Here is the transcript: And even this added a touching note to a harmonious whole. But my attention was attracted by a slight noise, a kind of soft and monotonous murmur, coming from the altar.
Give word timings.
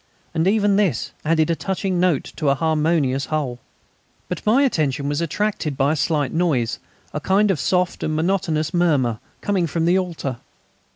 And 0.33 0.47
even 0.47 0.77
this 0.77 1.11
added 1.23 1.51
a 1.51 1.55
touching 1.55 1.99
note 1.99 2.33
to 2.37 2.49
a 2.49 2.55
harmonious 2.55 3.25
whole. 3.25 3.59
But 4.29 4.43
my 4.47 4.63
attention 4.63 5.07
was 5.07 5.21
attracted 5.21 5.77
by 5.77 5.91
a 5.91 5.95
slight 5.95 6.33
noise, 6.33 6.79
a 7.13 7.19
kind 7.19 7.51
of 7.51 7.59
soft 7.59 8.01
and 8.01 8.15
monotonous 8.15 8.73
murmur, 8.73 9.19
coming 9.41 9.67
from 9.67 9.85
the 9.85 9.99
altar. 9.99 10.37